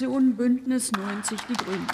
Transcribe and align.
Fraktion 0.00 0.34
Bündnis 0.34 0.90
90 0.92 1.38
Die 1.42 1.52
Grünen. 1.52 1.86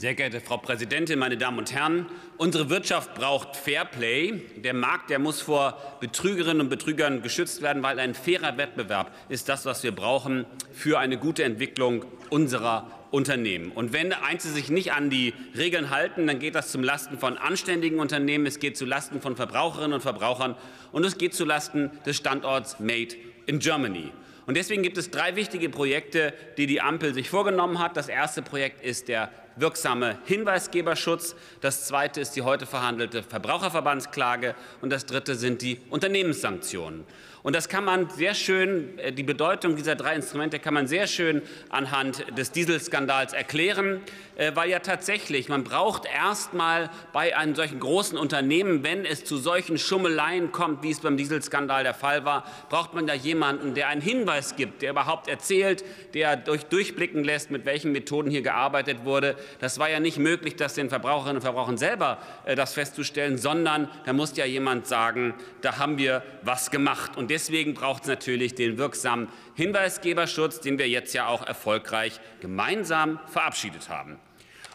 Sehr 0.00 0.14
geehrte 0.14 0.40
Frau 0.40 0.56
Präsidentin, 0.56 1.18
meine 1.18 1.36
Damen 1.36 1.58
und 1.58 1.74
Herren! 1.74 2.06
Unsere 2.38 2.70
Wirtschaft 2.70 3.14
braucht 3.14 3.54
Fairplay. 3.54 4.40
Der 4.56 4.72
Markt 4.72 5.10
der 5.10 5.18
muss 5.18 5.42
vor 5.42 5.76
Betrügerinnen 6.00 6.62
und 6.62 6.68
Betrügern 6.70 7.20
geschützt 7.20 7.60
werden, 7.60 7.82
weil 7.82 7.98
ein 8.00 8.14
fairer 8.14 8.56
Wettbewerb 8.56 9.14
ist 9.28 9.50
das, 9.50 9.66
was 9.66 9.82
wir 9.82 9.94
brauchen 9.94 10.46
für 10.72 10.98
eine 10.98 11.18
gute 11.18 11.44
Entwicklung 11.44 12.06
unserer 12.30 12.90
Unternehmen. 13.10 13.72
Und 13.72 13.92
wenn 13.92 14.14
Einzelne 14.14 14.54
sich 14.54 14.70
nicht 14.70 14.94
an 14.94 15.10
die 15.10 15.34
Regeln 15.54 15.90
halten, 15.90 16.26
dann 16.26 16.38
geht 16.38 16.54
das 16.54 16.70
zum 16.70 16.82
Lasten 16.82 17.18
von 17.18 17.36
anständigen 17.36 17.98
Unternehmen, 17.98 18.46
es 18.46 18.58
geht 18.58 18.78
zu 18.78 18.86
Lasten 18.86 19.20
von 19.20 19.36
Verbraucherinnen 19.36 19.92
und 19.92 20.00
Verbrauchern 20.00 20.56
und 20.92 21.04
es 21.04 21.18
geht 21.18 21.34
zu 21.34 21.44
Lasten 21.44 21.90
des 22.06 22.16
Standorts 22.16 22.80
Made 22.80 23.16
in 23.44 23.58
Germany. 23.58 24.10
Und 24.46 24.56
deswegen 24.56 24.82
gibt 24.82 24.96
es 24.96 25.10
drei 25.10 25.36
wichtige 25.36 25.68
Projekte, 25.68 26.32
die 26.56 26.66
die 26.66 26.80
Ampel 26.80 27.12
sich 27.12 27.28
vorgenommen 27.28 27.78
hat. 27.78 27.98
Das 27.98 28.08
erste 28.08 28.40
Projekt 28.40 28.82
ist 28.82 29.08
der 29.08 29.30
wirksame 29.60 30.18
Hinweisgeberschutz. 30.24 31.34
Das 31.60 31.86
zweite 31.86 32.20
ist 32.20 32.32
die 32.32 32.42
heute 32.42 32.66
verhandelte 32.66 33.22
Verbraucherverbandsklage. 33.22 34.54
Und 34.80 34.90
das 34.90 35.06
dritte 35.06 35.34
sind 35.34 35.62
die 35.62 35.80
Unternehmenssanktionen. 35.90 37.04
Und 37.42 37.56
das 37.56 37.68
kann 37.68 37.84
man 37.84 38.10
sehr 38.10 38.34
schön, 38.34 38.98
äh, 38.98 39.12
die 39.12 39.22
Bedeutung 39.22 39.76
dieser 39.76 39.94
drei 39.94 40.14
Instrumente 40.14 40.58
kann 40.58 40.74
man 40.74 40.86
sehr 40.86 41.06
schön 41.06 41.42
anhand 41.70 42.24
des 42.36 42.52
Dieselskandals 42.52 43.32
erklären, 43.32 44.00
äh, 44.36 44.52
weil 44.54 44.68
ja 44.68 44.80
tatsächlich 44.80 45.48
man 45.48 45.64
braucht 45.64 46.02
erst 46.04 46.52
mal 46.52 46.90
bei 47.12 47.36
einem 47.36 47.54
solchen 47.54 47.80
großen 47.80 48.18
Unternehmen, 48.18 48.82
wenn 48.82 49.06
es 49.06 49.24
zu 49.24 49.38
solchen 49.38 49.78
Schummeleien 49.78 50.52
kommt, 50.52 50.82
wie 50.82 50.90
es 50.90 51.00
beim 51.00 51.16
Dieselskandal 51.16 51.82
der 51.82 51.94
Fall 51.94 52.24
war, 52.24 52.44
braucht 52.68 52.94
man 52.94 53.06
da 53.06 53.14
jemanden, 53.14 53.74
der 53.74 53.88
einen 53.88 54.02
Hinweis 54.02 54.56
gibt, 54.56 54.82
der 54.82 54.90
überhaupt 54.90 55.28
erzählt, 55.28 55.82
der 56.12 56.36
durch, 56.36 56.64
durchblicken 56.64 57.24
lässt, 57.24 57.50
mit 57.50 57.64
welchen 57.64 57.92
Methoden 57.92 58.30
hier 58.30 58.42
gearbeitet 58.42 59.04
wurde. 59.04 59.36
Das 59.58 59.78
war 59.78 59.90
ja 59.90 60.00
nicht 60.00 60.18
möglich, 60.18 60.56
das 60.56 60.74
den 60.74 60.88
Verbraucherinnen 60.88 61.36
und 61.36 61.42
Verbrauchern 61.42 61.76
selber 61.76 62.18
äh, 62.44 62.54
das 62.54 62.74
festzustellen, 62.74 63.38
sondern 63.38 63.88
da 64.04 64.12
muss 64.12 64.36
ja 64.36 64.44
jemand 64.44 64.86
sagen, 64.86 65.34
da 65.60 65.78
haben 65.78 65.98
wir 65.98 66.22
was 66.42 66.70
gemacht. 66.70 67.16
Und 67.16 67.30
deswegen 67.30 67.74
braucht 67.74 68.02
es 68.02 68.08
natürlich 68.08 68.54
den 68.54 68.78
wirksamen 68.78 69.28
Hinweisgeberschutz, 69.54 70.60
den 70.60 70.78
wir 70.78 70.88
jetzt 70.88 71.12
ja 71.14 71.26
auch 71.26 71.46
erfolgreich 71.46 72.20
gemeinsam 72.40 73.18
verabschiedet 73.26 73.88
haben. 73.88 74.18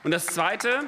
Und 0.03 0.11
das 0.11 0.27
Zweite, 0.27 0.81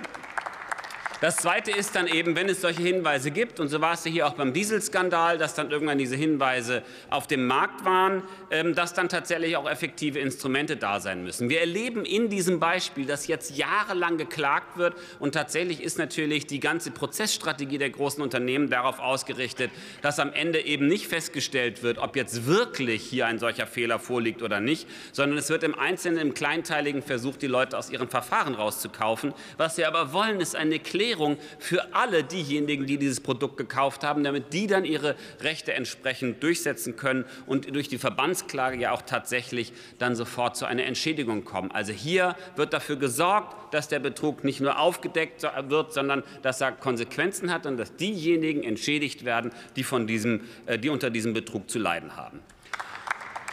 das 1.20 1.38
Zweite 1.38 1.72
ist 1.72 1.96
dann 1.96 2.06
eben, 2.06 2.36
wenn 2.36 2.48
es 2.48 2.62
solche 2.62 2.84
Hinweise 2.84 3.32
gibt, 3.32 3.60
und 3.60 3.70
so 3.70 3.82
war 3.82 3.94
es 3.94 4.06
ja 4.06 4.12
hier 4.12 4.28
auch 4.28 4.34
beim 4.34 4.54
Dieselskandal, 4.54 5.40
dass 5.40 5.56
dann 5.56 5.72
irgendwann 5.72 5.98
diese 5.98 6.16
Hinweise 6.16 6.84
auf 7.10 7.26
dem 7.26 7.48
Markt 7.48 7.86
waren, 7.86 8.22
ähm, 8.52 8.76
dass 8.76 8.94
dann 8.94 9.10
tatsächlich 9.10 9.58
auch 9.58 9.68
effektive 9.68 10.20
Instrumente 10.20 10.78
da 10.78 11.00
sein 11.00 11.24
müssen. 11.24 11.50
Wir 11.50 11.62
erleben 11.62 12.06
in 12.06 12.30
diesem 12.30 12.60
Beispiel, 12.60 13.08
dass 13.08 13.26
jetzt 13.26 13.58
jahrelang 13.58 14.18
geklagt 14.18 14.78
wird, 14.78 14.94
und 15.18 15.32
tatsächlich 15.32 15.82
ist 15.82 15.98
natürlich 15.98 16.46
die 16.46 16.60
ganze 16.60 16.92
Prozessstrategie 16.92 17.80
der 17.80 17.90
großen 17.90 18.22
Unternehmen 18.22 18.70
darauf 18.70 19.00
ausgerichtet, 19.00 19.72
dass 20.04 20.20
am 20.20 20.32
Ende 20.34 20.62
eben 20.62 20.86
nicht 20.86 21.08
festgestellt 21.08 21.82
wird, 21.82 21.98
ob 21.98 22.16
jetzt 22.16 22.46
wirklich 22.46 23.02
hier 23.02 23.26
ein 23.26 23.40
solcher 23.40 23.66
Fehler 23.66 23.98
vorliegt 23.98 24.44
oder 24.44 24.60
nicht, 24.60 24.88
sondern 25.14 25.40
es 25.40 25.50
wird 25.50 25.64
im 25.64 25.74
Einzelnen, 25.74 26.20
im 26.20 26.34
Kleinteiligen 26.36 27.02
versucht, 27.02 27.42
die 27.42 27.48
Leute 27.48 27.76
aus 27.76 27.90
ihren 27.90 28.08
Verfahren 28.08 28.54
rauszukaufen. 28.54 29.34
Was 29.58 29.78
wir 29.78 29.88
aber 29.88 30.14
wollen, 30.14 30.40
ist 30.40 30.56
eine 30.56 30.78
Klärung 30.78 31.07
Erklärung 31.08 31.38
für 31.60 31.96
alle 31.96 32.24
diejenigen, 32.24 32.86
die 32.86 32.98
dieses 32.98 33.22
Produkt 33.22 33.58
gekauft 33.58 34.04
haben, 34.04 34.24
damit 34.24 34.52
die 34.54 34.68
dann 34.68 34.84
ihre 34.84 35.16
Rechte 35.42 35.74
entsprechend 35.74 36.44
durchsetzen 36.44 36.98
können 36.98 37.26
und 37.46 37.74
durch 37.74 37.88
die 37.88 37.98
Verbandsklage 37.98 38.78
ja 38.78 38.92
auch 38.92 39.02
tatsächlich 39.02 39.72
dann 40.00 40.16
sofort 40.16 40.58
zu 40.58 40.66
einer 40.66 40.84
Entschädigung 40.84 41.46
kommen. 41.46 41.72
Also 41.72 41.94
hier 41.94 42.36
wird 42.56 42.74
dafür 42.74 42.98
gesorgt, 42.98 43.74
dass 43.74 43.88
der 43.88 44.00
Betrug 44.00 44.44
nicht 44.44 44.60
nur 44.60 44.80
aufgedeckt 44.80 45.44
wird, 45.70 45.94
sondern 45.94 46.24
dass 46.42 46.62
er 46.62 46.74
Konsequenzen 46.74 47.52
hat 47.52 47.66
und 47.66 47.78
dass 47.78 47.96
diejenigen 47.96 48.64
entschädigt 48.64 49.24
werden, 49.24 49.52
die, 49.76 49.84
von 49.84 50.08
diesem, 50.08 50.42
äh, 50.66 50.78
die 50.78 50.90
unter 50.90 51.10
diesem 51.10 51.34
Betrug 51.34 51.70
zu 51.70 51.80
leiden 51.80 52.16
haben. 52.16 52.40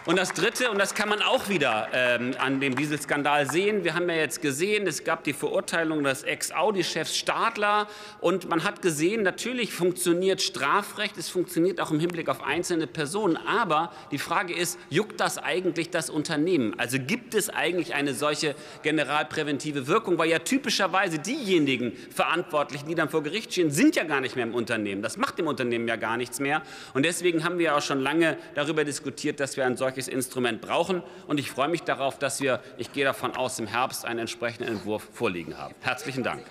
Und 0.07 0.19
das 0.19 0.35
Dritte, 0.35 0.71
und 0.71 0.79
das 0.79 0.95
kann 0.95 1.09
man 1.09 1.23
auch 1.23 1.49
wieder 1.49 1.89
ähm, 1.95 2.35
an 2.39 2.61
dem 2.61 2.77
Dieselskandal 2.77 3.51
sehen, 3.51 3.85
wir 3.85 3.95
haben 3.95 4.07
ja 4.11 4.17
jetzt 4.17 4.43
gesehen, 4.43 4.87
es 4.87 5.03
gab 5.03 5.25
die 5.25 5.33
Verurteilung 5.33 6.05
des 6.05 6.25
Ex-Audi-Chefs 6.25 7.17
Stadler 7.17 7.87
und 8.21 8.47
man 8.51 8.65
hat 8.65 8.83
gesehen, 8.83 9.23
natürlich 9.23 9.73
funktioniert 9.73 10.43
Strafrecht, 10.43 11.17
es 11.17 11.31
funktioniert 11.31 11.81
auch 11.81 11.91
im 11.91 12.01
Hinblick 12.01 12.29
auf 12.29 12.43
einzelne 12.43 12.87
Personen, 12.87 13.39
aber 13.39 13.93
die 14.11 14.19
Frage 14.19 14.53
ist, 14.55 14.79
juckt 14.91 15.21
das 15.21 15.39
eigentlich 15.39 15.89
das 15.89 16.11
Unternehmen? 16.11 16.79
Also 16.79 16.99
gibt 16.99 17.35
es 17.35 17.49
eigentlich 17.49 17.95
eine 17.95 18.13
solche 18.13 18.57
generalpräventive 18.83 19.87
Wirkung, 19.87 20.19
weil 20.19 20.29
ja 20.29 20.39
typischerweise 20.39 21.19
diejenigen 21.19 21.93
Verantwortlichen, 22.15 22.89
die 22.89 22.95
dann 22.95 23.09
vor 23.09 23.23
Gericht 23.23 23.53
stehen, 23.53 23.71
sind 23.71 23.97
ja 23.97 24.05
gar 24.05 24.21
nicht 24.21 24.37
mehr 24.37 24.45
im 24.45 24.55
Unternehmen. 24.55 25.01
Das 25.01 25.17
macht 25.17 25.39
dem 25.39 25.47
Unternehmen 25.47 25.89
ja 25.89 25.97
gar 25.97 26.19
nichts 26.19 26.41
mehr. 26.41 26.61
Und 26.93 27.07
deswegen 27.07 27.43
haben 27.43 27.59
wir 27.59 27.75
auch 27.75 27.83
schon 27.83 28.01
lange 28.01 28.37
darüber 28.55 28.85
diskutiert, 28.85 29.41
dass 29.41 29.57
wir 29.57 29.65
ein 29.65 29.79
solches 29.79 29.94
solches 29.95 30.09
Instrument 30.09 30.61
brauchen. 30.61 31.03
Und 31.29 31.39
ich 31.39 31.51
freue 31.51 31.69
mich 31.69 31.83
darauf, 31.83 32.19
dass 32.19 32.41
wir, 32.41 32.61
ich 32.79 32.93
gehe 32.93 33.05
davon 33.05 33.37
aus, 33.37 33.59
im 33.59 33.67
Herbst 33.67 34.05
einen 34.05 34.21
entsprechenden 34.21 34.69
Entwurf 34.69 35.09
vorliegen 35.13 35.57
haben. 35.57 35.75
Herzlichen 35.81 36.25
Dank. 36.25 36.43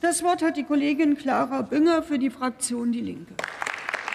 Das 0.00 0.22
Wort 0.22 0.42
hat 0.42 0.56
die 0.56 0.62
Kollegin 0.62 1.16
Clara 1.16 1.62
Bünger 1.62 2.02
für 2.04 2.18
die 2.18 2.30
Fraktion 2.30 2.92
Die 2.92 3.00
Linke. 3.00 3.34